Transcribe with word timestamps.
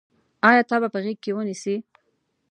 آیا 0.49 0.63
تا 0.69 0.75
به 0.81 0.87
په 0.93 0.99
غېږ 1.03 1.17
کې 1.23 1.31
ونیسي. 1.35 1.75